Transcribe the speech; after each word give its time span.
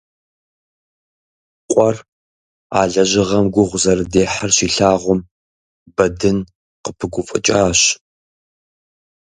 Къуэр, 1.71 1.97
а 2.79 2.81
лэжьыгъэм 2.91 3.45
гугъу 3.53 3.81
зэрыдехьыр 3.83 4.51
щилъагъум, 4.57 5.19
Бэдын 5.95 6.37
къыпыгуфӀыкӀащ. 6.83 7.79